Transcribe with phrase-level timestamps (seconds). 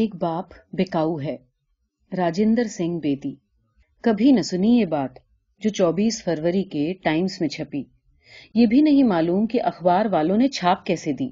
[0.00, 1.36] ایک باپ بکاؤ ہے۔
[2.16, 3.34] راجندر سنگھ بیدی
[4.02, 5.10] کبھی نہ سنی یہ بات
[5.58, 7.82] جو چوبیس فروری کے ٹائمز میں چھپی۔
[8.54, 11.28] یہ بھی نہیں معلوم کہ اخبار والوں نے چھاپ کیسے دی۔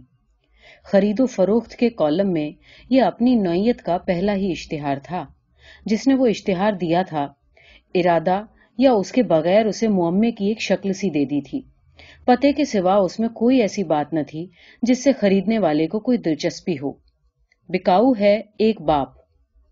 [0.85, 2.51] خرید و فروخت کے کالم میں
[2.91, 5.27] یہ اپنی نوعیت کا پہلا ہی اشتہار تھا۔
[5.87, 7.29] جس نے وہ اشتہار دیا تھا،
[7.95, 8.45] ارادہ
[8.79, 11.63] یا اس کے بغیر اسے معمے کی ایک شکل سی دے دی تھی۔
[12.25, 14.47] پتے کے سوا اس میں کوئی ایسی بات نہ تھی
[14.83, 17.08] جس سے خریدنے والے کو کوئی دلچسپی ہو۔
[17.69, 19.09] بکاؤ ہے ایک باپ۔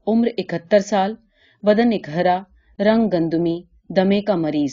[0.06, 1.14] عمر اکہتر سال،
[1.62, 2.42] بدن اکہرا
[2.78, 4.72] رنگ گندمی، دمے کا مریض۔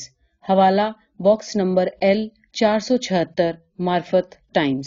[0.49, 4.85] حوالہ، باکس نمبر ایل چار سو چھہتر، مارفت ٹائمز۔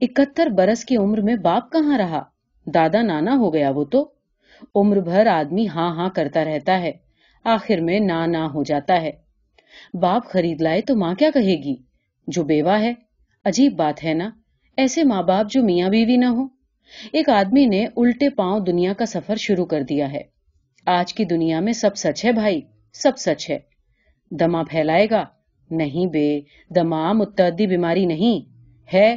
[0.00, 2.22] اکہتر برس کی عمر میں باپ کہاں رہا؟
[2.66, 4.12] دادا نانا ہو گیا وہ تو۔
[4.74, 6.92] عمر بھر آدمی ہاں ہاں کرتا رہتا ہے۔
[7.44, 9.10] آخر میں نہ نہ ہو جاتا ہے۔
[9.94, 11.76] باپ خرید لائے تو ماں کیا کہے گی؟
[12.26, 12.94] جو بیوہ ہے،
[13.44, 14.30] عجیب بات ہے نا۔
[14.76, 16.59] ایسے ماں باپ جو میاں بیوی نہ ہو
[17.12, 20.22] ایک آدمی نے الٹے پاؤں دنیا کا سفر شروع کر دیا ہے۔
[20.86, 22.60] آج کی دنیا میں سب سچ ہے بھائی،
[22.92, 23.58] سب سچ ہے۔
[24.30, 25.24] دما پھیلائے گا۔
[25.70, 28.50] نہیں بے دما متعدی بیماری نہیں۔
[28.94, 29.16] ہے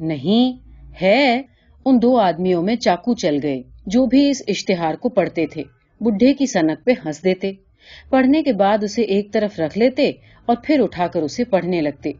[0.00, 0.68] نہیں،
[1.02, 1.42] ہے۔
[1.84, 5.62] ان دو آدمیوں میں چاقو چل گئے جو بھی اس اشتہار کو پڑھتے تھے۔
[6.00, 7.52] بڈھے کی سنک پہ ہنس دیتے۔
[8.10, 10.10] پڑھنے کے بعد اسے ایک طرف رکھ لیتے
[10.46, 12.12] اور پھر اٹھا کر اسے پڑھنے لگتے۔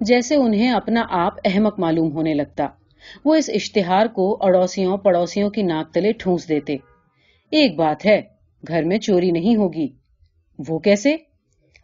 [0.00, 2.68] جیسے انہیں اپنا آپ احمق معلوم ہونے لگتا۔
[3.24, 6.76] وہ اس اشتہار کو اڑوسیوں پڑوسیوں کی ناک تلے ٹھونس دیتے۔
[7.50, 8.22] ایک بات ہے،
[8.68, 9.88] گھر میں چوری نہیں ہوگی۔
[10.68, 11.16] وہ کیسے؟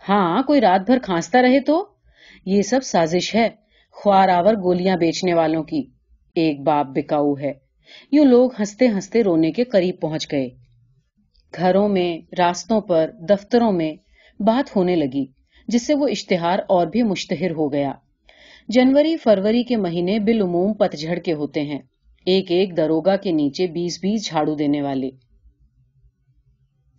[0.08, 1.86] ہاں کوئی رات بھر کھانستا رہے تو؟
[2.46, 3.48] یہ سب سازش ہے،
[3.91, 5.82] خوار آور گولیاں بیچنے والوں کی۔
[6.34, 7.52] ایک باپ بکاؤ ہے۔
[8.12, 10.48] یوں لوگ ہنستے ہنستے رونے کے قریب پہنچ گئے۔
[11.56, 13.94] گھروں میں، راستوں پر، دفتروں میں
[14.42, 15.26] بات ہونے لگی،
[15.68, 17.92] جس سے وہ اشتہار اور بھی مشتہر ہو گیا۔
[18.70, 21.78] جنوری فروری کے مہینے بالعموم پتجھڑ کے ہوتے ہیں۔
[22.26, 25.10] ایک ایک دروگا کے نیچے بیس بیس جھاڑو دینے والے۔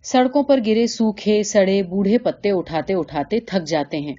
[0.02, 4.14] سڑکوں پر گرے سوکھے، سڑے، بوڑھے پتے اٹھاتے اٹھاتے تھک جاتے ہیں۔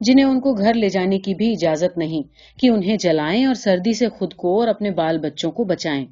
[0.00, 2.22] جنہیں ان کو گھر لے جانے کی بھی اجازت نہیں
[2.58, 6.06] کہ انہیں جلائیں اور سردی سے خود کو اور اپنے بال بچوں کو بچائیں۔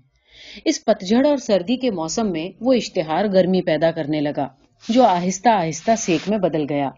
[0.64, 4.48] اس پتجھڑ اور سردی کے موسم میں وہ اشتہار گرمی پیدا کرنے لگا،
[4.88, 6.90] جو آہستہ آہستہ سیک میں بدل گیا۔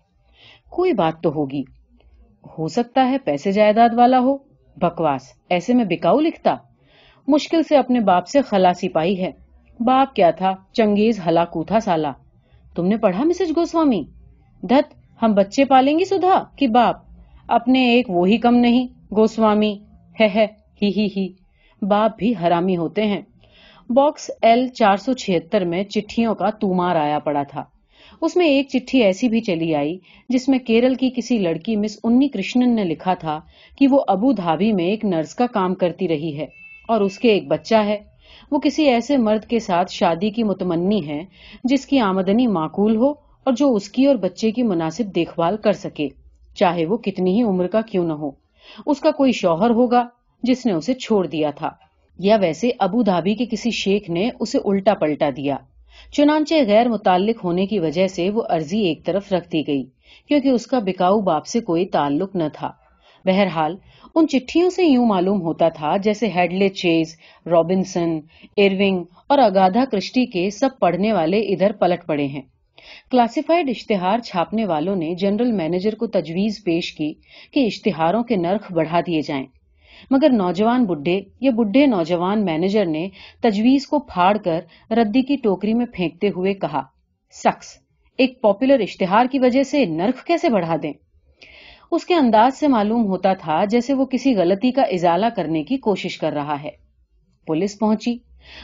[0.70, 1.77] کوئی بات تو ہوگی۔
[2.58, 4.36] ہو سکتا ہے پیسے جائیداد والا ہو۔
[4.76, 6.56] بکواس، ایسے میں بکاؤ لکھتا۔
[7.28, 9.30] مشکل سے اپنے باپ سے خلاسی پائی ہے۔
[9.80, 12.12] باپ کیا تھا؟ چنگیز ہلاکو تھا سالا۔
[12.74, 14.04] تم نے پڑھا مسج گوسوامی؟
[14.62, 16.96] دت ہم بچے پالیں گی سدھا کہ باپ؟
[17.48, 19.78] اپنے ایک وہی کم نہیں۔ گوسوامی
[20.20, 20.46] ہے،
[20.82, 21.28] ہی ہی ہی۔
[21.82, 23.22] باپ بھی حرامی ہوتے ہیں۔
[23.90, 27.64] باکس ایل چار سو چھہتر میں چٹھیوں کا تومار آیا پڑا تھا۔
[28.20, 29.98] اس میں ایک چٹھی ایسی بھی چلی آئی
[30.28, 33.40] جس میں کیرل کی کسی لڑکی مس انی کرشنن نے لکھا تھا
[33.78, 36.46] کہ وہ ابو دھابی میں ایک نرس کا کام کرتی رہی ہے
[36.88, 37.98] اور اس کے ایک بچہ ہے۔
[38.50, 41.24] وہ کسی ایسے مرد کے ساتھ شادی کی متمنی ہے
[41.64, 43.10] جس کی آمدنی معقول ہو
[43.44, 46.08] اور جو اس کی اور بچے کی مناسب دیکھ بھال کر سکے۔
[46.56, 48.30] چاہے وہ کتنی ہی عمر کا کیوں نہ ہو۔
[48.86, 50.06] اس کا کوئی شوہر ہوگا
[50.42, 51.70] جس نے اسے چھوڑ دیا تھا۔
[52.18, 55.56] یا ویسے ابو دھابی کے کسی شیخ نے اسے الٹا پلٹا دیا۔
[56.12, 59.84] چنانچہ غیر متعلق ہونے کی وجہ سے وہ عرضی ایک طرف رکھ دی گئی،
[60.28, 62.70] کیونکہ اس کا بکاؤ باپ سے کوئی تعلق نہ تھا۔
[63.24, 63.76] بہرحال،
[64.14, 67.16] ان چٹھیوں سے یوں معلوم ہوتا تھا جیسے ہیڈلے چیز،
[67.46, 68.18] رابنسن
[68.56, 72.42] ایرونگ اور اگادھا کرسٹی کے سب پڑھنے والے ادھر پلٹ پڑے ہیں۔
[73.10, 77.12] کلاسیفائڈ اشتہار چھاپنے والوں نے جنرل مینیجر کو تجویز پیش کی
[77.52, 79.46] کہ اشتہاروں کے نرخ بڑھا دیے جائیں۔
[80.10, 83.08] مگر نوجوان بڈھے یا بڈھے نوجوان مینیجر نے
[83.40, 84.60] تجویز کو پھاڑ کر
[84.90, 86.82] ردی کی ٹوکری میں پھینکتے ہوئے کہا
[87.32, 87.78] سخص
[88.18, 90.92] ایک پاپولر اشتہار کی وجہ سے نرخ کیسے بڑھا دیں؟
[91.92, 95.76] اس کے انداز سے معلوم ہوتا تھا جیسے وہ کسی غلطی کا ازالہ کرنے کی
[95.76, 96.70] کوشش کر رہا ہے۔
[97.46, 98.16] پولیس پہنچی۔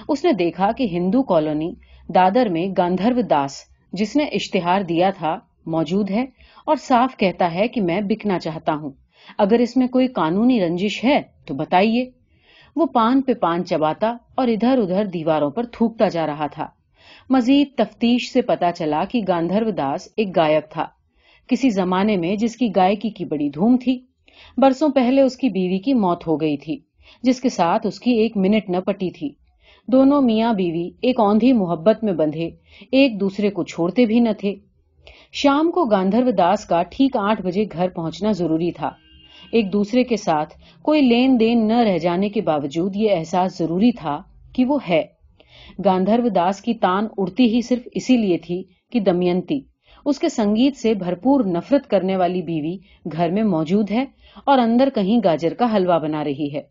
[0.09, 1.73] اس نے دیکھا کہ ہندو کالونی
[2.15, 6.25] دادر میں گاندھرو داس، جس نے اشتہار دیا تھا، موجود ہے
[6.67, 8.91] اور صاف کہتا ہے کہ میں بکنا چاہتا ہوں۔
[9.39, 12.11] اگر اس میں کوئی قانونی رنجش ہے تو بتائیے۔
[12.77, 16.67] وہ پان پہ پان چباتا اور ادھر ادھر دیواروں پر تھوکتا جا رہا تھا۔
[17.31, 20.87] مزید تفتیش سے پتا چلا کہ گاندھرو داس ایک گائک تھا۔
[21.49, 23.99] کسی زمانے میں جس کی گائکی کی بڑی دھوم تھی،
[24.57, 26.79] برسوں پہلے اس کی بیوی کی موت ہو گئی تھی،
[27.23, 29.29] جس کے ساتھ اس کی ایک منٹ نہ پٹی تھی۔
[29.87, 32.51] دونوں میاں بیوی ایک اوندھی محبت میں بندھے،
[32.91, 34.55] ایک دوسرے کو چھوڑتے بھی نہ تھے۔
[35.33, 38.91] شام کو گاندھرو داس کا ٹھیک آٹھ بجے گھر پہنچنا ضروری تھا۔
[39.55, 43.93] ایک دوسرے کے ساتھ کوئی لین دین نہ رہ جانے کے باوجود یہ احساس ضروری
[43.93, 44.23] تھا
[44.53, 45.03] کہ وہ ہے۔
[45.85, 48.63] گاندھرو داس کی تان اڑتی ہی صرف اسی لیے تھی
[48.93, 49.61] کہ دمینتی،
[50.05, 52.77] اس کے سنگیت سے بھرپور نفرت کرنے والی بیوی
[53.13, 54.05] گھر میں موجود ہے
[54.45, 56.63] اور اندر کہیں گاجر کا حلوہ بنا رہی ہے۔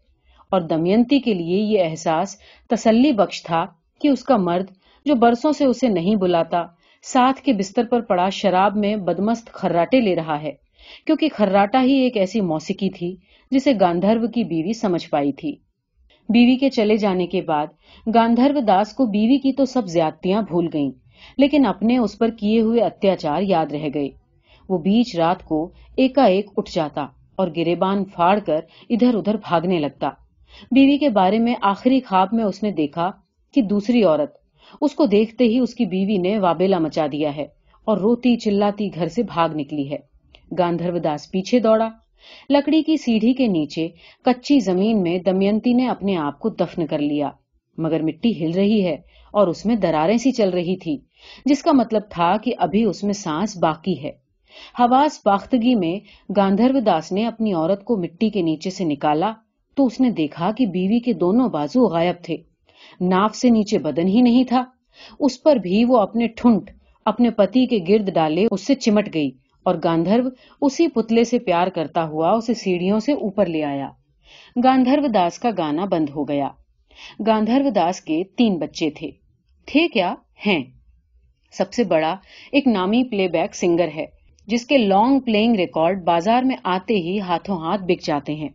[0.51, 2.35] اور دمینتی کے لیے یہ احساس
[2.69, 3.65] تسلی بخش تھا
[4.01, 4.65] کہ اس کا مرد
[5.05, 6.63] جو برسوں سے اسے نہیں بلاتا،
[7.03, 10.62] ساتھ کے بستر پر پڑا شراب میں بدمست خراٹے لے رہا ہے۔
[11.05, 13.15] کیونکہ خراٹا ہی ایک ایسی موسیقی تھی
[13.51, 15.55] جسے گاندھرو کی بیوی سمجھ پائی تھی۔
[16.29, 17.67] بیوی کے چلے جانے کے بعد
[18.15, 20.91] گاندھرو داس کو بیوی کی تو سب زیادتیاں بھول گئیں،
[21.37, 24.09] لیکن اپنے اس پر کیے ہوئے اتیاچار یاد رہ گئے۔
[24.69, 27.05] وہ بیچ رات کو ایکا ایک اٹھ جاتا
[27.35, 28.59] اور گریبان پھاڑ کر
[28.89, 30.09] ادھر ادھر بھاگنے لگتا۔
[30.71, 33.09] بیوی کے بارے میں آخری خواب میں اس نے دیکھا
[33.53, 34.33] کہ دوسری عورت،
[34.81, 37.45] اس کو دیکھتے ہی اس کی بیوی نے وابیلا مچا دیا ہے
[37.87, 39.97] اور روتی چلاتی گھر سے بھاگ نکلی ہے۔
[40.57, 41.89] گاندھرو داس پیچھے دوڑا۔
[42.49, 43.87] لکڑی کی سیڑھی کے نیچے
[44.25, 47.29] کچی زمین میں دمینتی نے اپنے آپ کو دفن کر لیا۔
[47.77, 48.95] مگر مٹی ہل رہی ہے
[49.33, 50.97] اور اس میں دراریں سی چل رہی تھی،
[51.45, 54.11] جس کا مطلب تھا کہ ابھی اس میں سانس باقی ہے۔
[54.79, 55.99] حواس باختگی میں
[56.37, 59.31] گاندھرو داس نے اپنی عورت کو مٹی کے نیچے سے نکالا
[59.75, 62.37] تو اس نے دیکھا کہ بیوی کے دونوں بازو غائب تھے۔
[63.01, 64.63] ناف سے نیچے بدن ہی نہیں تھا،
[65.19, 66.71] اس پر بھی وہ اپنے ٹھنٹ
[67.05, 69.31] اپنے پتی کے گرد ڈالے اس سے چمٹ گئی۔
[69.63, 70.29] اور گاندھرو
[70.61, 73.89] اسی پتلے سے پیار کرتا ہوا اسے سیڑھیوں سے اوپر لے آیا۔
[74.63, 76.49] گاندھرو داس کا گانا بند ہو گیا۔
[77.27, 79.09] گاندھرو داس کے تین بچے تھے۔
[79.67, 80.15] تھے کیا؟
[80.47, 80.63] ہیں۔
[81.53, 82.15] سب سے بڑا
[82.51, 84.05] ایک نامی پلے بیک سنگر ہے،
[84.47, 88.49] جس کے لانگ پلئنگ ریکارڈ بازار میں آتے ہی ہاتھوں ہاتھ بک جاتے ہیں۔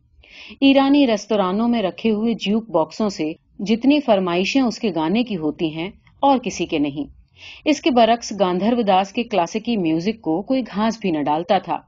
[0.60, 5.74] ایرانی ریستورانوں میں رکھے ہوئے جیوک باکسوں سے جتنی فرمائشیں اس کے گانے کی ہوتی
[5.74, 5.90] ہیں،
[6.20, 7.17] اور کسی کے نہیں۔
[7.64, 11.78] اس کے برعکس گاندھرو داس کے کلاسیکی میوزک کو کوئی گھاس بھی نہ ڈالتا تھا۔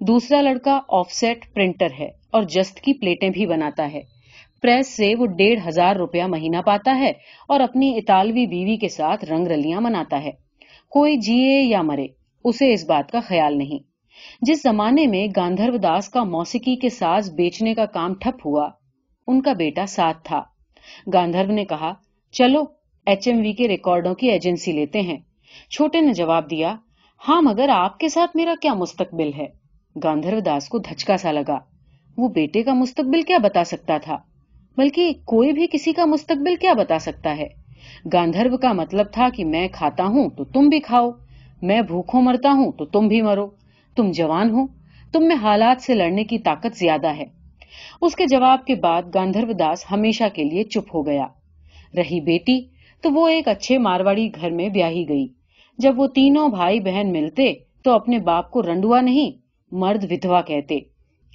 [0.00, 4.00] دوسرا لڑکا آف سیٹ پرنٹر ہے اور جست کی پلیٹیں بھی بناتا ہے۔
[4.62, 7.12] پریس سے وہ ڈیڑھ ہزار روپیہ مہینہ پاتا ہے
[7.48, 10.30] اور اپنی اطالوی بیوی کے ساتھ رنگ رلیاں مناتا ہے۔
[10.90, 12.06] کوئی جیے یا مرے،
[12.44, 13.78] اسے اس بات کا خیال نہیں۔
[14.42, 18.68] جس زمانے میں گاندھرو داس کا موسیقی کے ساز بیچنے کا کام ٹھپ ہوا،
[19.26, 20.42] ان کا بیٹا ساتھ تھا۔
[21.12, 21.92] گاندھرو نے کہا،
[22.32, 22.77] چلو
[23.08, 25.16] ایچ ایم وی کے ریکارڈوں کی ایجنسی لیتے ہیں۔
[25.70, 26.76] چھوٹے نے جواب دیا
[27.28, 29.46] ہاں مگر آپ کے ساتھ میرا کیا مستقبل ہے؟
[30.04, 31.58] گاندھر داس کو دھچکا سا لگا۔
[32.16, 34.16] وہ بیٹے کا مستقبل کیا بتا سکتا تھا؟
[34.76, 37.46] بلکہ کوئی بھی کسی کا مستقبل کیا بتا سکتا ہے؟
[38.12, 41.10] گاندھرو کا مطلب تھا کہ میں کھاتا ہوں تو تم بھی کھاؤ،
[41.62, 43.46] میں بھوکھوں مرتا ہوں تو تم بھی مرو۔
[43.96, 44.66] تم جوان ہو،
[45.12, 47.24] تم میں حالات سے لڑنے کی طاقت زیادہ ہے۔
[48.02, 51.26] اس کے جواب کے بعد گاندھرو داس ہمیشہ کے لیے چپ ہو گیا۔
[51.96, 55.26] رہی بیٹی تو وہ ایک اچھے مارواڑی گھر میں بیاہی گئی۔
[55.78, 57.52] جب وہ تینوں بھائی بہن ملتے
[57.84, 59.30] تو اپنے باپ کو رنڈوا نہیں،
[59.72, 60.78] مرد ودوا کہتے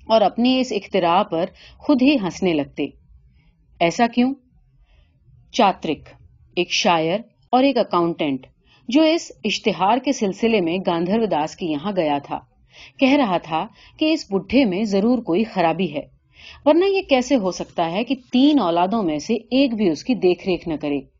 [0.08, 1.46] اور اپنی اس اختراع پر
[1.78, 2.86] خود ہی ہنسنے لگتے۔
[3.80, 4.34] ایسا کیوں؟
[5.52, 6.10] چاترک،
[6.56, 7.20] ایک شاعر
[7.50, 8.48] اور ایک اکاؤنٹینٹ
[8.88, 12.40] جو اس اشتہار کے سلسلے میں گاندھر داس کے یہاں گیا تھا۔
[13.00, 13.68] کہہ رہا تھا
[14.00, 16.02] کہ اس بڈھے میں ضرور کوئی خرابی ہے،
[16.66, 20.16] ورنہ یہ کیسے ہو سکتا ہے کہ تین اولادوں میں سے ایک بھی اس کی
[20.16, 21.13] دیکھ ریکھ نہ کرے۔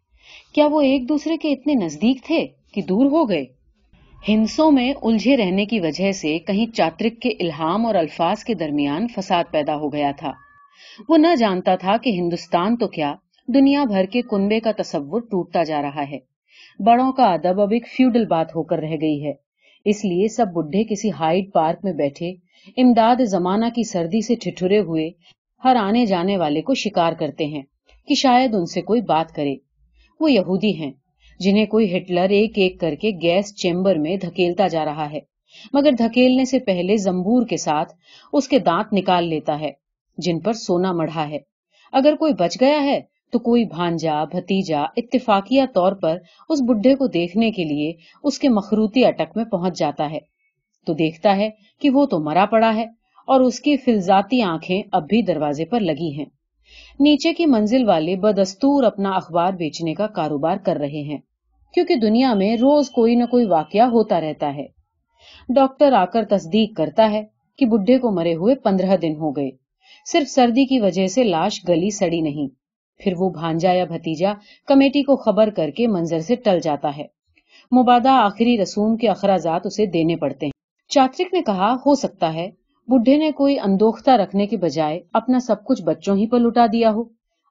[0.54, 3.46] کیا وہ ایک دوسرے کے اتنے نزدیک تھے کہ دور ہو گئے؟
[4.30, 9.08] ہنسوں میں الجھے رہنے کی وجہ سے کہیں چاترک کے الہام اور الفاظ کے درمیان
[9.08, 10.32] فساد پیدا ہو گیا تھا۔
[11.10, 13.16] وہ نہ جانتا تھا کہ ہندوستان تو کیا
[13.48, 16.18] دنیا بھر کے کنبے کا تصور ٹوٹتا جا رہا ہے۔
[16.80, 19.34] بڑوں کا ادب اب ایک فیوڈل بات ہو کر رہ گئی ہے۔
[19.86, 22.34] اس لیے سب بڈھے کسی ہائٹ پارک میں بیٹھے،
[22.78, 25.10] امداد زمانہ کی سردی سے ٹھٹھرے ہوئے،
[25.64, 27.62] ہر آنے جانے والے کو شکار کرتے ہیں
[28.08, 29.56] کہ شاید ان سے کوئی بات کرے۔
[30.24, 30.92] وہ یہودی ہیں،
[31.40, 35.20] جنہیں کوئی ہٹلر ایک ایک کر کے گیس چیمبر میں دھکیلتا جا رہا ہے۔
[35.74, 37.94] مگر دھکیلنے سے پہلے زمبور کے ساتھ
[38.34, 39.72] اس کے دانت نکال لیتا ہے،
[40.18, 41.38] جن پر سونا مڑھا ہے۔
[41.94, 43.00] اگر کوئی بچ گیا ہے
[43.34, 46.18] تو کوئی بھانجا، بھتیجا، اتفاقیہ طور پر
[46.50, 47.92] اس بڈھے کو دیکھنے کے لیے
[48.24, 50.20] اس کے مخروتی اٹک میں پہنچ جاتا ہے۔
[50.88, 51.50] تو دیکھتا ہے
[51.82, 52.86] کہ وہ تو مرا پڑا ہے
[53.28, 56.26] اور اس کی فلزاتی آنکھیں اب بھی دروازے پر لگی ہیں۔
[57.00, 61.18] نیچے کی منزل والے بدستور اپنا اخبار بیچنے کا کاروبار کر رہے ہیں،
[61.74, 64.66] کیونکہ دنیا میں روز کوئی نہ کوئی واقعہ ہوتا رہتا ہے۔
[65.50, 67.24] ڈاکٹر آ کر تصدیق کرتا ہے
[67.58, 69.50] کہ بڈھے کو مرے ہوئے پندرہ دن ہو گئے۔
[70.06, 72.48] صرف سردی کی وجہ سے لاش گلی سڑی نہیں۔
[73.00, 74.34] پھر وہ بھانجا یا بھتیجا
[74.68, 77.04] کمیٹی کو خبر کر کے منظر سے ٹل جاتا ہے۔
[77.72, 80.52] مبادہ آخری رسوم کے اخراجات اسے دینے پڑتے ہیں۔
[80.90, 82.50] چاترک نے کہا، ہو سکتا ہے
[82.88, 86.92] بڈھے نے کوئی اندوختہ رکھنے کے بجائے اپنا سب کچھ بچوں ہی پر لٹا دیا
[86.92, 87.04] ہو۔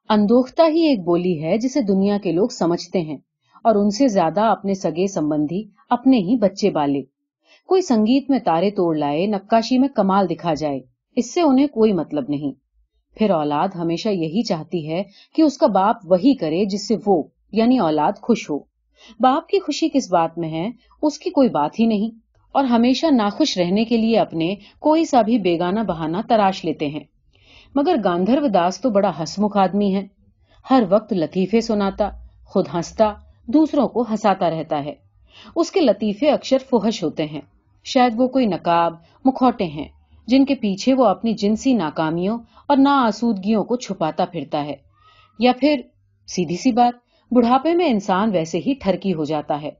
[0.08, 3.16] اندوختہ ہی ایک بولی ہے جسے دنیا کے لوگ سمجھتے ہیں
[3.64, 7.02] اور ان سے زیادہ اپنے سگے سمبندھی، اپنے ہی بچے بالے۔
[7.66, 10.80] کوئی سنگیت میں تارے توڑ لائے نکاشی میں کمال دکھا جائے،
[11.16, 12.52] اس سے انہیں کوئی مطلب نہیں۔
[13.18, 15.02] پھر اولاد ہمیشہ یہی چاہتی ہے
[15.34, 17.22] کہ اس کا باپ وہی کرے جس سے وہ
[17.52, 18.58] یعنی اولاد، خوش ہو۔
[19.20, 20.70] باپ کی خوشی کس بات میں ہے؟
[21.02, 22.21] اس کی کوئی بات ہی نہیں۔
[22.52, 27.04] اور ہمیشہ ناخوش رہنے کے لیے اپنے کوئی سا بھی بیگانہ بہانہ تراش لیتے ہیں۔
[27.74, 30.06] مگر گاندھرو داس تو بڑا ہسمکھ آدمی ہے۔
[30.70, 32.10] ہر وقت لطیفے سناتا،
[32.44, 33.12] خود ہنستا،
[33.46, 34.92] دوسروں کو ہنساتا رہتا ہے۔
[35.56, 37.40] اس کے لطیفے اکثر فحش ہوتے ہیں۔
[37.84, 38.94] شاید وہ کوئی نقاب،
[39.24, 39.88] مکھوٹے ہیں،
[40.26, 44.74] جن کے پیچھے وہ اپنی جنسی ناکامیوں اور نا آسودگیوں کو چھپاتا پھرتا ہے۔
[45.38, 45.80] یا پھر،
[46.26, 46.94] سیدھی سی بات،
[47.34, 49.70] بڑھاپے میں انسان ویسے ہی ٹھرکی ہو جاتا ہے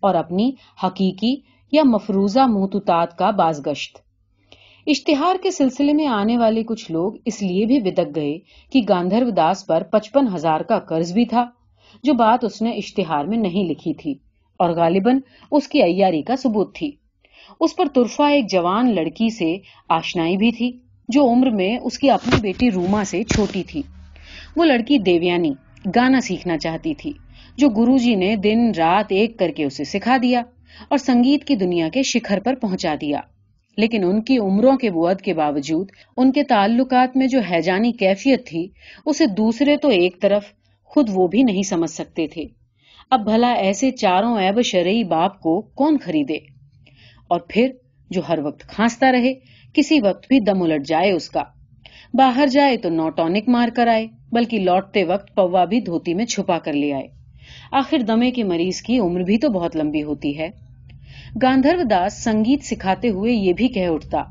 [0.00, 0.52] اور اپنی
[0.82, 3.98] حقیقی یا مفروضہ محتوطات کا باز گشت۔
[4.86, 8.38] اشتہار کے سلسلے میں آنے والے کچھ لوگ اس لیے بھی بدک گئے
[8.72, 11.44] کہ گاندھرو داس پر پچپن ہزار کا قرض بھی تھا،
[12.04, 14.14] جو بات اس نے اشتہار میں نہیں لکھی تھی،
[14.60, 15.18] اور غالباً
[15.50, 16.90] اس کی ایاری کا ثبوت تھی۔
[17.60, 19.56] اس پر ترفا ایک جوان لڑکی سے
[19.88, 20.70] آشنائی بھی تھی،
[21.08, 23.82] جو عمر میں اس کی اپنی بیٹی روما سے چھوٹی تھی۔
[24.56, 25.52] وہ لڑکی دیویانی،
[25.96, 27.12] گانا سیکھنا چاہتی تھی،
[27.58, 30.42] جو گرو جی نے دن رات ایک کر کے اسے سکھا دیا۔
[30.88, 33.20] اور سنگیت کی دنیا کے شکھر پر پہنچا دیا۔
[33.76, 38.46] لیکن ان کی عمروں کے بود کے باوجود، ان کے تعلقات میں جو حیجانی کیفیت
[38.46, 38.68] تھی،
[39.06, 40.44] اسے دوسرے تو ایک طرف
[40.84, 42.44] خود وہ بھی نہیں سمجھ سکتے تھے۔
[43.10, 46.36] اب بھلا ایسے چاروں ایب شرعی باپ کو کون خریدے؟
[47.28, 47.70] اور پھر
[48.10, 49.34] جو ہر وقت کھانستا رہے،
[49.74, 51.42] کسی وقت بھی دم الٹ جائے اس کا۔
[52.14, 56.58] باہر جائے تو نوٹونک مار کر آئے، بلکہ لوٹتے وقت پوا بھی دھوتی میں چھپا
[56.58, 57.06] کر لے آئے۔
[57.72, 60.50] آخر دمے کے مریض کی عمر بھی تو بہت لمبی ہوتی ہے۔
[61.42, 64.22] گاندھرو داس سنگیت سکھاتے ہوئے یہ بھی کہہ اٹھتا،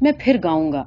[0.00, 0.84] میں پھر گاؤں گا۔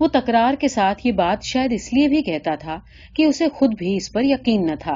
[0.00, 2.78] وہ تکرار کے ساتھ یہ بات شاید اس لیے بھی کہتا تھا
[3.16, 4.94] کہ اسے خود بھی اس پر یقین نہ تھا۔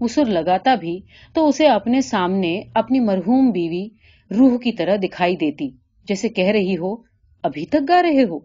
[0.00, 1.00] وہ سر لگاتا بھی
[1.34, 3.88] تو اسے اپنے سامنے اپنی مرحوم بیوی
[4.38, 5.70] روح کی طرح دکھائی دیتی،
[6.08, 6.94] جیسے کہہ رہی ہو،
[7.42, 8.38] ابھی تک گا رہے ہو۔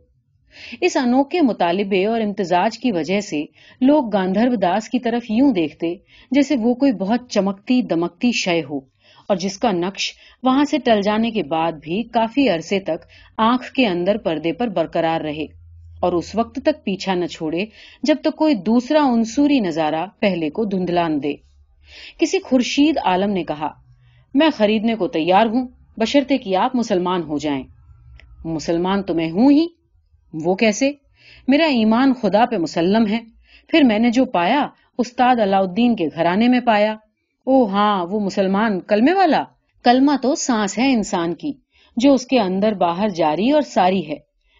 [0.81, 3.45] اس انوکھے مطالبے اور امتزاج کی وجہ سے
[3.81, 5.95] لوگ گاندھرو داس کی طرف یوں دیکھتے
[6.31, 8.98] جیسے وہ کوئی بہت چمکتی دمکتی شے ہو۔
[9.29, 13.05] اور جس کا نقش وہاں سے ٹل جانے کے بعد بھی کافی عرصے تک
[13.37, 15.43] آنکھ کے اندر پردے پر برقرار رہے
[15.99, 17.65] اور اس وقت تک پیچھا نہ چھوڑے
[18.03, 21.33] جب تک کوئی دوسرا انصوری نظارہ پہلے کو دھندلان دے۔
[22.19, 23.69] کسی خورشید عالم نے کہا،
[24.33, 25.67] میں خریدنے کو تیار ہوں
[25.97, 27.63] بشرتے کہ آپ مسلمان ہو جائیں۔
[28.45, 29.67] مسلمان تو میں ہوں ہی۔
[30.33, 30.91] وہ کیسے؟
[31.47, 33.19] میرا ایمان خدا پہ مسلم ہے۔
[33.67, 34.67] پھر میں نے جو پایا،
[34.97, 36.95] استاد الدین کے گھرانے میں پایا۔
[37.49, 39.43] او ہاں وہ مسلمان کلمے والا۔
[39.83, 41.53] کلمہ تو سانس ہے انسان کی،
[41.97, 44.15] جو اس کے اندر باہر جاری اور ساری ہے۔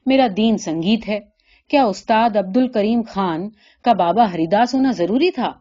[0.06, 1.20] میرا دین سنگیت ہے۔
[1.68, 3.50] کیا استاد عبد الکریم خان
[3.84, 5.54] کا بابا ہریداس ہونا ضروری تھا؟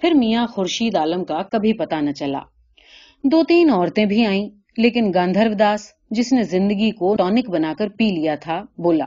[0.00, 2.40] پھر میاں خورشید عالم کا کبھی پتا نہ چلا۔
[3.24, 7.88] دو تین عورتیں بھی آئیں، لیکن گاندھرو داس، جس نے زندگی کو ٹونک بنا کر
[7.88, 9.04] پی لیا تھا، بولا،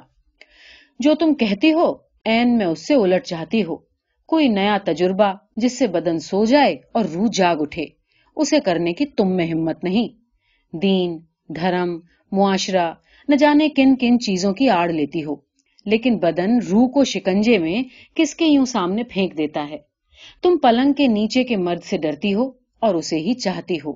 [1.00, 1.94] جو تم کہتی ہو،
[2.26, 3.95] این میں اس سے الٹ چاہتی ہو۔
[4.28, 7.86] کوئی نیا تجربہ جس سے بدن سو جائے اور روح جاگ اٹھے،
[8.36, 10.08] اسے کرنے کی تم میں ہمت نہیں۔
[10.78, 11.20] دین،
[11.56, 12.00] دھرم،
[12.32, 12.94] معاشرہ،
[13.28, 15.36] نہ جانے کن کن چیزوں کی آڑ لیتی ہو،
[15.86, 17.84] لیکن بدن روح کو شکنجے میں
[18.16, 19.78] کس کے یوں سامنے پھینک دیتا ہے۔
[20.44, 23.94] تم پلنگ کے نیچے کے مرد سے ڈرتی ہو اور اسے ہی چاہتی ہو۔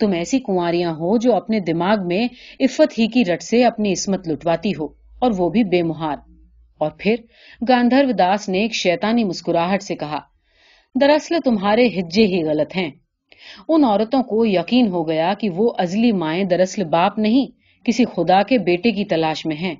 [0.00, 2.28] تم ایسی کنواریاں ہو جو اپنے دماغ میں
[2.60, 4.84] عفت ہی کی رٹ سے اپنی عصمت لٹواتی ہو
[5.20, 6.16] اور وہ بھی بے مہار۔
[6.82, 7.14] اور پھر
[7.68, 10.18] گاندھرو داس نے ایک شیطانی مسکراہٹ سے کہا،
[11.00, 12.90] دراصل تمہارے ہجے ہی غلط ہیں۔
[13.68, 17.46] ان عورتوں کو یقین ہو گیا کہ وہ ازلی مائیں دراصل باپ نہیں،
[17.84, 19.74] کسی خدا کے بیٹے کی تلاش میں ہیں۔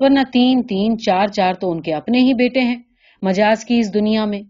[0.00, 2.76] ورنہ تین تین چار چار تو ان کے اپنے ہی بیٹے ہیں۔
[3.22, 4.40] مجاز کی اس دنیا میں۔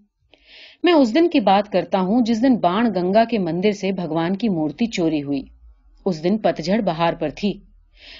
[0.82, 4.36] میں اس دن کی بات کرتا ہوں جس دن بان گنگا کے مندر سے بھگوان
[4.36, 5.42] کی مورتی چوری ہوئی۔
[6.04, 7.52] اس دن پتجھڑ بہار پر تھی۔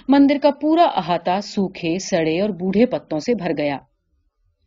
[0.09, 3.79] مندر کا پورا احاطہ سوکھے، سڑے اور بوڑھے پتوں سے بھر گیا۔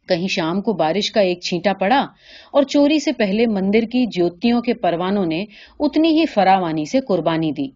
[0.08, 2.06] کہیں شام کو بارش کا ایک چھینٹا پڑا
[2.54, 5.46] اور چوری سے پہلے مندر کی جوتیوں کے پروانوں نے
[5.80, 7.68] اتنی ہی فراوانی سے قربانی دی،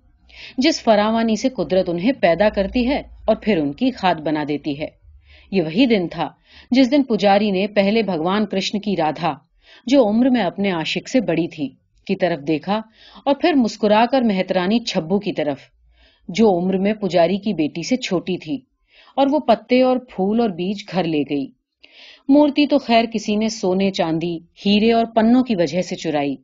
[0.57, 4.79] جس فراوانی سے قدرت انہیں پیدا کرتی ہے اور پھر ان کی کھاد بنا دیتی
[4.79, 4.87] ہے۔
[5.51, 6.29] یہ وہی دن تھا
[6.71, 9.33] جس دن پجاری نے پہلے بھگوان کرشن کی رادھا،
[9.85, 11.69] جو عمر میں اپنے عاشق سے بڑی تھی،
[12.07, 12.81] کی طرف دیکھا
[13.25, 15.75] اور پھر مسکرا کر مہترانی چھبو کی طرف۔
[16.27, 18.55] جو عمر میں پجاری کی بیٹی سے چھوٹی تھی
[19.15, 21.48] اور وہ پتے اور پھول اور بیج گھر لے گئی۔
[22.29, 26.36] مورتی تو خیر کسی نے سونے چاندی، ہیرے اور پنوں کی وجہ سے چرائی،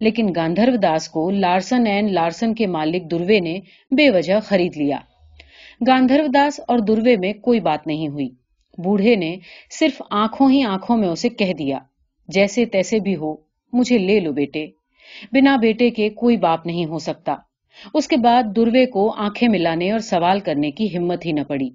[0.00, 4.98] لیکن گاندھرو داس کو لارسن اینڈ لارسن کے مالک دروے نے بے وجہ خرید لیا۔
[5.86, 8.28] گاندھرو داس اور دروے میں کوئی بات نہیں ہوئی۔
[8.78, 9.36] بوڑھے نے
[9.70, 11.78] صرف آنکھوں ہی آنکھوں میں اسے کہہ دیا،
[12.28, 13.36] جیسے تیسے بھی ہو،
[13.72, 14.66] مجھے لے لو بیٹے۔
[15.32, 17.34] بنا بیٹے کے کوئی باپ نہیں ہو سکتا۔
[17.94, 21.70] اس کے بعد دروے کو آنکھیں ملانے اور سوال کرنے کی ہمت ہی نہ پڑی۔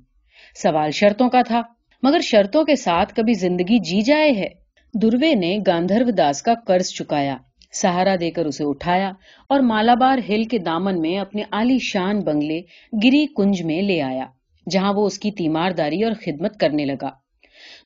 [0.63, 1.61] سوال شرطوں کا تھا،
[2.03, 4.47] مگر شرطوں کے ساتھ کبھی زندگی جی جائے ہے۔
[4.93, 7.37] دروے نے گاندھرو داس کا قرض چکایا،
[7.71, 9.11] سہارا دے کر اسے اٹھایا
[9.49, 12.61] اور مالابار ہل کے دامن میں اپنے عالی شان بنگلے
[13.03, 14.25] گری کنج میں لے آیا،
[14.71, 17.09] جہاں وہ اس کی تیمار داری اور خدمت کرنے لگا۔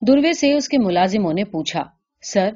[0.07, 1.83] دروے سے اس کے ملازموں نے پوچھا،
[2.21, 2.49] سر،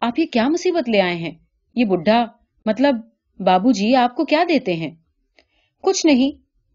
[0.00, 1.32] آپ یہ کیا مصیبت لے آئے ہیں؟
[1.74, 2.24] یہ بڈھا
[2.66, 2.96] مطلب
[3.38, 4.90] بابو جی آپ کو کیا دیتے ہیں؟
[5.82, 6.30] کچھ نہیں،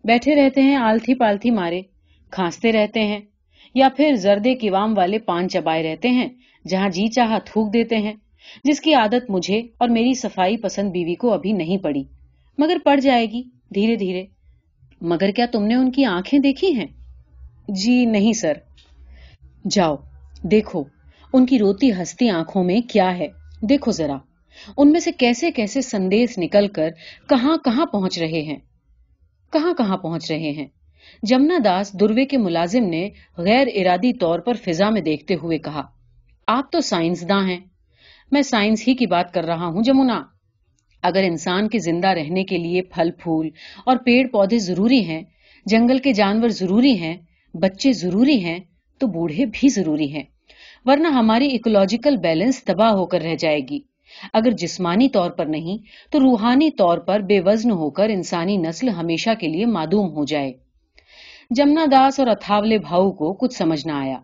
[0.07, 1.81] بیٹھے رہتے ہیں، آلتھی پالتھی مارے،
[2.29, 3.19] کھانستے رہتے ہیں،
[3.75, 6.29] یا پھر زردے کی وام والے پان چبائے رہتے ہیں،
[6.67, 8.13] جہاں جی چاہا تھوک دیتے ہیں،
[8.63, 12.03] جس کی عادت مجھے اور میری صفائی پسند بیوی کو ابھی نہیں پڑی۔
[12.57, 13.43] مگر پڑ جائے گی،
[13.75, 14.25] دھیرے دھیرے۔
[15.01, 16.87] مگر کیا تم نے ان کی آنکھیں دیکھی ہیں؟
[17.67, 18.53] جی نہیں سر۔
[19.69, 19.95] جاؤ،
[20.43, 20.83] دیکھو،
[21.33, 23.27] ان کی روتی ہستی آنکھوں میں کیا ہے۔
[23.61, 24.17] دیکھو ذرا،
[24.77, 26.89] ان میں سے کیسے کیسے سندیش نکل کر
[27.29, 28.57] کہاں کہاں پہنچ رہے ہیں۔
[29.53, 30.67] کہاں کہاں پہنچ رہے ہیں؟
[31.23, 35.81] جمنا داس دروے کے ملازم نے غیر ارادی طور پر فضا میں دیکھتے ہوئے کہا،
[36.47, 37.59] آپ تو سائنسداں ہیں۔
[38.31, 40.23] میں سائنس ہی کی بات کر رہا ہوں جمنا۔
[41.03, 43.49] اگر انسان کے زندہ رہنے کے لیے پھل پھول
[43.85, 45.21] اور پیڑ پودے ضروری ہیں،
[45.65, 47.17] جنگل کے جانور ضروری ہیں،
[47.53, 48.59] بچے ضروری ہیں،
[48.97, 50.23] تو بوڑھے بھی ضروری ہیں۔
[50.85, 53.79] ورنہ ہماری اکولوجیکل بیلنس تباہ ہو کر رہ جائے گی۔
[54.33, 55.77] اگر جسمانی طور پر نہیں،
[56.11, 60.25] تو روحانی طور پر بے وزن ہو کر انسانی نسل ہمیشہ کے لیے معدوم ہو
[60.25, 60.53] جائے۔
[61.49, 64.17] جمنا داس اور اتھاولے بھاؤ کو کچھ سمجھ نہ آیا۔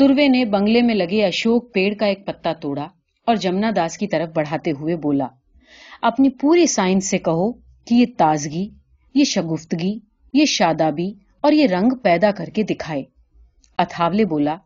[0.00, 2.88] دروے نے بنگلے میں لگے اشوک پیڑ کا ایک پتا توڑا
[3.26, 5.26] اور جمنا داس کی طرف بڑھاتے ہوئے بولا،
[6.02, 8.68] اپنی پوری سائنس سے کہو کہ یہ تازگی،
[9.14, 9.98] یہ شگفتگی،
[10.32, 13.02] یہ شادابی اور یہ رنگ پیدا کر کے دکھائے۔
[13.78, 14.56] اتھاولے بولا،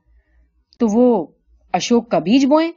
[0.78, 1.26] تو وہ
[1.72, 2.70] اشوک کا بیج بوئے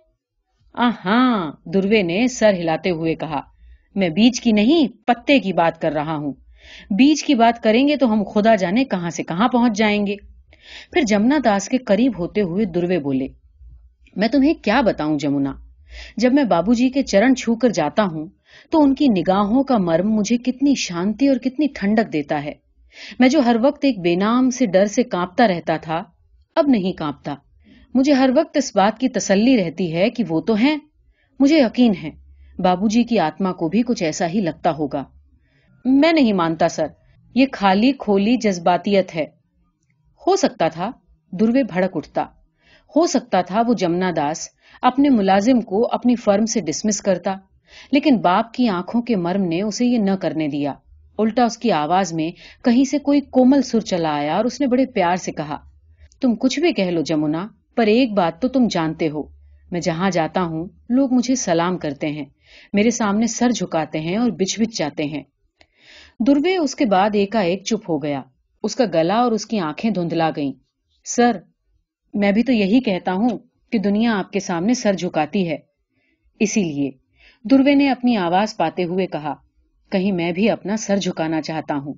[0.76, 3.42] ہاں دروے نے سر ہلاتے ہوئے کہا،
[3.96, 6.34] میں بیج کی نہیں، پتے کی بات کر رہا ہوں۔
[6.90, 10.16] بیج کی بات کریں گے تو ہم خدا جانے کہاں سے کہاں پہنچ جائیں گے۔
[10.94, 13.28] پھر جمنا داس کے قریب ہوتے ہوئے دروے بولے،
[14.16, 15.54] میں تمہیں کیا بتاؤں جمنا؟
[16.18, 18.28] جب میں بابو جی کے چرن چھو کر جاتا ہوں،
[18.70, 22.54] تو ان کی نگاہوں کا مرم مجھے کتنی شانتی اور کتنی ٹھنڈک دیتا ہے۔
[23.20, 26.04] میں جو ہر وقت ایک بے نام سے ڈر سے کانپتا رہتا تھا،
[26.56, 27.36] اب نہیں کانپتا۔
[27.96, 30.78] مجھے ہر وقت اس بات کی تسلی رہتی ہے کہ وہ تو ہیں۔
[31.40, 32.10] مجھے یقین ہے،
[32.62, 35.04] بابو جی کی آتما کو بھی کچھ ایسا ہی لگتا ہوگا۔
[35.86, 36.88] میں نہیں مانتا، سر۔
[37.36, 39.26] یہ خالی کھولی جذباتیت ہے۔
[40.28, 40.92] ہو سکتا تھا
[41.32, 42.26] دروے بھڑک اٹھتا۔
[42.96, 44.50] ہو سکتا تھا وہ جمنا داس
[44.82, 47.36] اپنے ملازم کو اپنی فرم سے ڈسمس کرتا،
[47.92, 50.74] لیکن باپ کی آنکھوں کے مرم نے اسے یہ نہ کرنے دیا۔
[51.18, 52.32] الٹا اس کی آواز میں
[52.64, 55.58] کہیں سے کوئی کومل سر چلا آیا اور اس نے بڑے پیار سے کہا،
[56.22, 59.24] تم کچھ بھی کہہ لو جمنا۔ پر ایک بات تو تم جانتے ہو۔
[59.72, 62.26] میں جہاں جاتا ہوں، لوگ مجھے سلام کرتے ہیں۔
[62.74, 65.24] میرے سامنے سر جھکاتے ہیں اور بچ بچ جاتے ہیں۔
[66.28, 68.22] دروے اس کے بعد ایک ایک چپ ہو گیا۔
[68.64, 70.54] اس کا گلا اور اس کی آنکھیں دھندلا گئیں۔
[71.06, 71.38] سر،
[72.14, 73.30] میں بھی تو یہی کہتا ہوں
[73.72, 75.58] کہ دنیا آپ کے سامنے سر جھکاتی ہے۔
[76.40, 76.92] اسی لیے،
[77.44, 79.36] دروے نے اپنی آواز پاتے ہوئے کہا،
[79.92, 81.94] کہیں میں بھی اپنا سر جھکانا چاہتا ہوں۔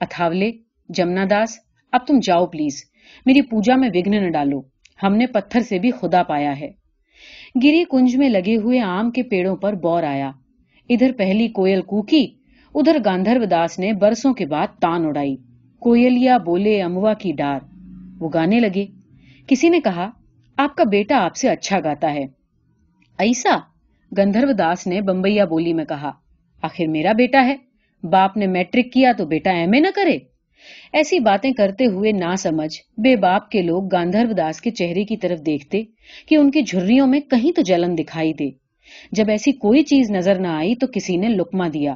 [0.00, 0.52] اتھاولے،
[0.88, 1.58] جمنا داس،
[1.92, 2.84] اب تم جاؤ پلیز۔
[3.26, 4.71] میری پوجا میں وگن نہ ڈالو۔
[5.02, 6.70] ہم نے پتھر سے بھی خدا پایا ہے۔
[7.64, 10.30] گری کنج میں لگے ہوئے آم کے پیڑوں پر بور آیا۔
[10.88, 12.26] ادھر پہلی کوئل کوکی،
[12.74, 15.36] ادھر گاندھرو داس نے برسوں کے بعد تان اڑائی۔
[15.80, 17.60] کوئلیا بولے اموا کی ڈار۔
[18.20, 18.86] وہ گانے لگے۔
[19.46, 20.10] کسی نے کہا،
[20.56, 22.26] آپ کا بیٹا آپ سے اچھا گاتا ہے۔
[23.18, 23.58] ایسا
[24.18, 26.12] گندھرو داس نے بمبیا بولی میں کہا،
[26.62, 27.56] آخر میرا بیٹا ہے۔
[28.02, 30.31] باپ نے میٹرک کیا تو بیٹا ایم اے نہ کرے۔
[30.92, 35.16] ایسی باتیں کرتے ہوئے نہ سمجھ بے باپ کے لوگ گاندھرو داس کے چہرے کی
[35.16, 35.82] طرف دیکھتے
[36.26, 38.50] کہ ان کی جھریوں میں کہیں تو جلن دکھائی دے۔
[39.12, 41.94] جب ایسی کوئی چیز نظر نہ آئی تو کسی نے لکما دیا۔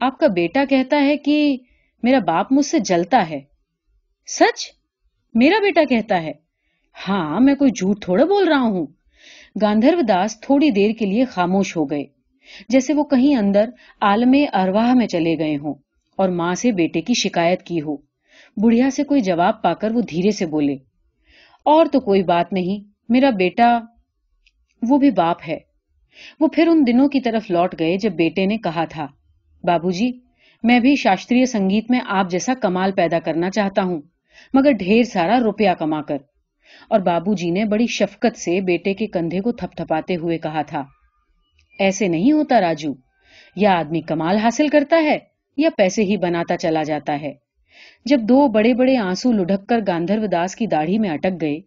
[0.00, 1.56] آپ کا بیٹا کہتا ہے کہ
[2.02, 3.40] میرا باپ مجھ سے جلتا ہے۔
[4.26, 4.66] سچ؟
[5.34, 6.32] میرا بیٹا کہتا ہے۔
[7.08, 8.86] ہاں میں کوئی جھوٹ تھوڑا بول رہا ہوں۔
[9.62, 12.04] گاندھرو داس تھوڑی دیر کے لیے خاموش ہو گئے،
[12.68, 13.64] جیسے وہ کہیں اندر
[14.00, 15.74] عالم ارواہ میں چلے گئے ہوں۔
[16.18, 17.96] اور ماں سے بیٹے کی شکایت کی ہو۔
[18.56, 20.74] بڑھیا سے کوئی جواب پا کر وہ دھیرے سے بولے،
[21.66, 23.78] اور تو کوئی بات نہیں، میرا بیٹا
[24.82, 25.58] وہ بھی باپ ہے۔
[26.40, 29.06] وہ پھر ان دنوں کی طرف لوٹ گئے جب بیٹے نے کہا تھا،
[29.64, 30.10] بابو جی
[30.64, 34.00] میں بھی شاستری سنگیت میں آپ جیسا کمال پیدا کرنا چاہتا ہوں،
[34.54, 36.18] مگر ڈھیر سارا روپیہ کما کر۔
[36.90, 40.62] اور بابو جی نے بڑی شفقت سے بیٹے کے کندھے کو تھپ تھپاتے ہوئے کہا
[40.62, 40.82] تھا،
[41.78, 42.92] ایسے نہیں ہوتا راجو
[43.56, 45.18] یا آدمی کمال حاصل کرتا ہے۔
[45.56, 47.32] یا پیسے ہی بناتا چلا جاتا ہے۔
[48.06, 51.58] جب دو بڑے بڑے آنسو لڑک کر گاندھرو داس کی داڑھی میں اٹک گئے،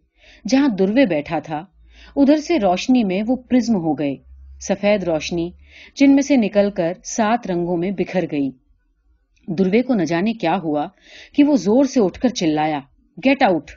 [0.48, 1.64] جہاں دروے بیٹھا تھا،
[2.16, 4.14] ادھر سے روشنی میں وہ پرزم ہو گئے۔
[4.60, 5.50] سفید روشنی،
[5.96, 8.50] جن میں سے نکل کر سات رنگوں میں بکھر گئی۔
[9.48, 10.86] دروے کو نہ جانے کیا ہوا
[11.32, 12.80] کہ وہ زور سے اٹھ کر چلایا۔
[13.18, 13.70] Get out!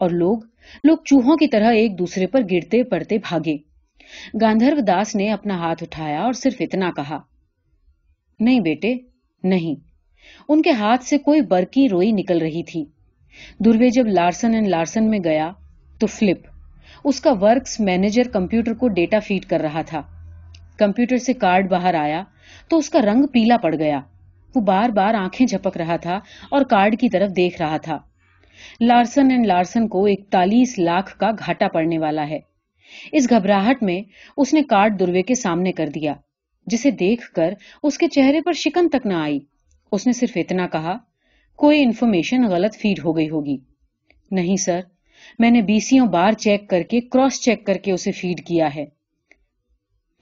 [0.00, 0.38] اور لوگ
[0.84, 3.56] لوگ چوہوں کی طرح ایک دوسرے پر گرتے پڑتے بھاگے۔
[4.42, 7.18] گاندھرو داس نے اپنا ہاتھ اٹھایا اور صرف اتنا کہا،
[8.40, 8.94] نہیں بیٹے
[9.42, 9.74] نہیں۔
[10.48, 12.84] ان کے ہاتھ سے کوئی برکی روئی نکل رہی تھی۔
[13.64, 15.50] دروے جب لارسن اینڈ لارسن میں گیا
[16.00, 16.38] تو فلپ،
[17.04, 20.02] اس کا ورکس مینیجر کمپیوٹر کو ڈیٹا فیڈ کر رہا تھا۔
[20.78, 22.22] کمپیوٹر سے کارڈ باہر آیا
[22.68, 24.00] تو اس کا رنگ پیلا پڑ گیا۔
[24.54, 27.98] وہ بار بار آنکھیں جھپک رہا تھا اور کارڈ کی طرف دیکھ رہا تھا۔
[28.80, 32.38] لارسن اینڈ لارسن کو اکتالیس لاکھ کا گھاٹا پڑنے والا ہے۔
[33.12, 34.02] اس گھبراہٹ میں
[34.36, 36.14] اس نے کارڈ دروے کے سامنے کر دیا۔
[36.66, 39.38] جسے دیکھ کر اس کے چہرے پر شکن تک نہ آئی۔
[39.92, 40.96] اس نے صرف اتنا کہا،
[41.56, 43.56] کوئی انفارمیشن غلط فیڈ ہو گئی ہوگی۔
[44.30, 44.80] نہیں سر،
[45.38, 48.84] میں نے بیسیوں بار چیک کر کے کراس چیک کر کے اسے فیڈ کیا ہے۔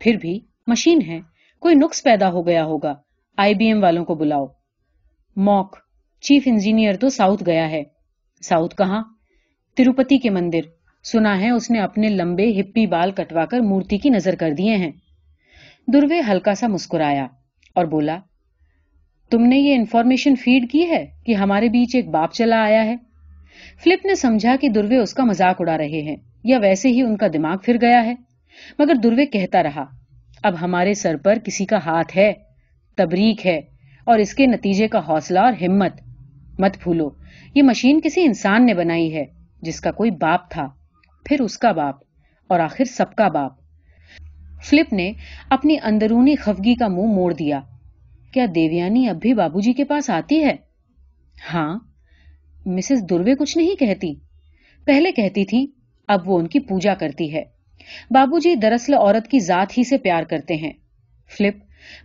[0.01, 1.21] پھر بھی مشین ہے،
[1.59, 2.95] کوئی نقص پیدا ہو گیا ہوگا۔
[3.37, 4.47] آئی بی ایم والوں کو بلاؤ۔
[5.37, 5.77] موک
[6.21, 7.83] چیف انجینئر تو ساؤتھ گیا ہے۔
[8.43, 9.03] ساؤتھ کہاں؟
[9.77, 10.61] تروپتی کے مندر۔
[11.05, 14.77] سنا ہے، اس نے اپنے لمبے ہپی بال کٹوا کر مورتی کی نظر کر دیے
[14.77, 14.93] ہیں۔
[15.89, 17.27] دروے ہلکا سا مسکرایا
[17.75, 18.19] اور بولا،
[19.31, 22.97] تم نے یہ انفارمیشن فیڈ کی ہے کہ ہمارے بیچ ایک باپ چلا آیا ہے؟
[23.85, 27.17] فلپ نے سمجھا کہ دروے اس کا مزاق اڑا رہے ہیں یا ویسے ہی ان
[27.17, 28.15] کا دماغ پھر گیا ہے،
[28.79, 29.85] مگر دروے کہتا رہا،
[30.43, 32.33] اب ہمارے سر پر کسی کا ہاتھ ہے،
[32.99, 33.59] تبریک ہے
[34.07, 36.01] اور اس کے نتیجے کا حوصلہ اور ہمت۔
[36.59, 37.09] مت پھولو
[37.55, 39.25] یہ مشین کسی انسان نے بنائی ہے
[39.63, 40.69] جس کا کوئی باپ تھا،
[41.27, 41.95] پھر اس کا باپ
[42.51, 43.68] اور آخر سب کا باپ۔
[44.63, 45.13] فلپ نے
[45.51, 47.61] اپنی اندرونی خفگی کا منہ موڑ دیا۔
[48.33, 50.57] کیا دیویانی اب بھی بابو جی کے پاس آتی ہے؟
[51.55, 51.79] ہاں۔
[52.67, 54.15] مسز دروے کچھ نہیں کہتی۔
[54.85, 55.67] پہلے کہتی تھی،
[56.09, 57.43] اب وہ ان کی پوجا کرتی ہے۔
[58.11, 60.73] بابو جی دراصل عورت کی ذات ہی سے پیار کرتے ہیں۔
[61.39, 61.57] فلپ،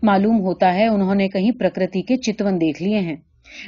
[0.04, 3.16] معلوم ہوتا ہے انہوں نے کہیں پرکرتی کے چتون دیکھ لیے ہیں۔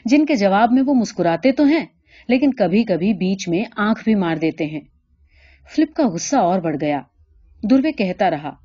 [0.05, 1.85] جن کے جواب میں وہ مسکراتے تو ہیں،
[2.27, 4.81] لیکن کبھی کبھی بیچ میں آنکھ بھی مار دیتے ہیں۔
[5.75, 7.01] فلپ کا غصہ اور بڑھ گیا۔
[7.63, 8.64] دروے کہتا رہا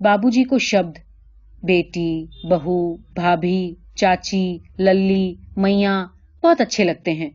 [0.00, 0.98] بابو جی کو شبد،
[1.62, 6.06] بیٹی، بہو، بھابھی، چاچی، للی، میاں
[6.42, 7.30] بہت اچھے لگتے ہیں۔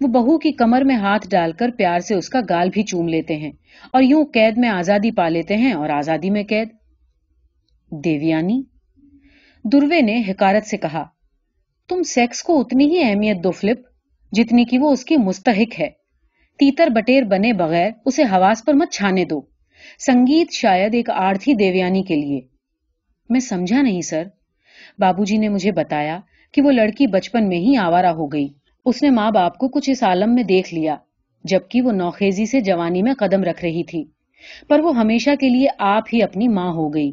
[0.00, 3.08] وہ بہو کی کمر میں ہاتھ ڈال کر پیار سے اس کا گال بھی چوم
[3.08, 3.52] لیتے ہیں
[3.92, 6.68] اور یوں قید میں آزادی پا لیتے ہیں اور آزادی میں قید۔
[7.90, 8.62] دیویانی،
[9.64, 11.04] دروے نے حکارت سے کہا،
[11.88, 13.80] تم سیکس کو اتنی ہی اہمیت دو فلپ
[14.32, 15.88] جتنی کی وہ اس کی مستحق ہے۔
[16.58, 19.40] تیتر بٹیر بنے بغیر اسے حواس پر مت چھانے دو۔
[20.06, 22.40] سنگیت شاید ایک آرتھی دیویانی کے لیے۔
[23.28, 24.22] میں سمجھا نہیں، سر۔
[24.98, 26.20] بابو جی نے مجھے بتایا
[26.52, 28.48] کہ وہ لڑکی بچپن میں ہی آوارہ ہو گئی۔
[28.84, 30.96] اس نے ماں باپ کو کچھ اس عالم میں دیکھ لیا،
[31.44, 34.04] جبکہ وہ نوخیزی سے جوانی میں قدم رکھ رہی تھی۔
[34.68, 37.12] پر وہ ہمیشہ کے لیے آپ ہی اپنی ماں ہو گئی۔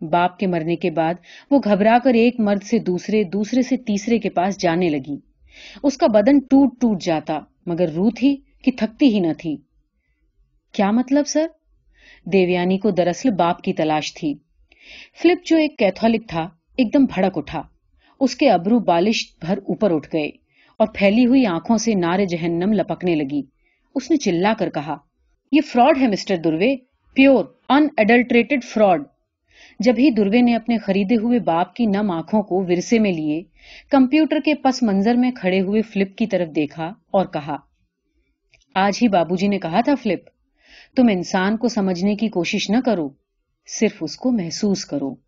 [0.00, 1.14] باپ کے مرنے کے بعد
[1.50, 5.16] وہ گھبرا کر ایک مرد سے دوسرے دوسرے سے تیسرے کے پاس جانے لگی۔
[5.82, 9.56] اس کا بدن ٹوٹ ٹوٹ جاتا، مگر روح تھی کہ تھکتی ہی نہ تھی۔
[10.72, 11.46] کیا مطلب سر؟
[12.32, 14.34] دیویانی کو دراصل باپ کی تلاش تھی۔
[15.22, 17.62] فلپ جو ایک کیتھولک تھا، ایک دم بھڑک اٹھا۔
[18.20, 20.28] اس کے ابرو بالش بھر اوپر اٹھ گئے
[20.80, 23.42] اور پھیلی ہوئی آنکھوں سے نار جہنم لپکنے لگی۔
[23.94, 24.96] اس نے چلا کر کہا،
[25.52, 26.74] یہ فراڈ ہے mister دروے،
[27.16, 29.02] pure unadulterated fraud
[29.80, 33.42] جب ہی دروے نے اپنے خریدے ہوئے باپ کی نم آنکھوں کو ورسے میں لیے،
[33.90, 37.56] کمپیوٹر کے پس منظر میں کھڑے ہوئے فلپ کی طرف دیکھا اور کہا،
[38.74, 40.28] آج ہی بابو جی نے کہا تھا فلپ
[40.96, 43.08] تم انسان کو سمجھنے کی کوشش نہ کرو
[43.66, 45.25] صرف اس کو محسوس کرو۔